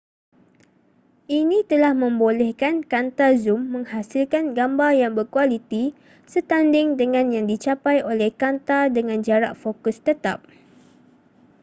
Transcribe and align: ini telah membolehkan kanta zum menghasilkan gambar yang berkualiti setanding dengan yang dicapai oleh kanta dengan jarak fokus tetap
ini 1.39 1.59
telah 1.71 1.93
membolehkan 2.03 2.75
kanta 2.91 3.27
zum 3.43 3.61
menghasilkan 3.75 4.45
gambar 4.57 4.91
yang 5.01 5.13
berkualiti 5.19 5.83
setanding 6.33 6.87
dengan 7.01 7.25
yang 7.35 7.45
dicapai 7.51 7.97
oleh 8.11 8.29
kanta 8.41 8.79
dengan 8.97 9.19
jarak 9.27 9.53
fokus 9.61 9.97
tetap 10.07 10.37